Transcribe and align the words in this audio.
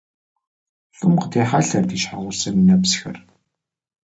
Лӏым 0.95 1.13
къытехьэлъэрт 1.21 1.89
и 1.95 1.97
щхьэгъусэм 2.01 2.55
и 2.61 2.63
нэпсхэр. 2.67 3.17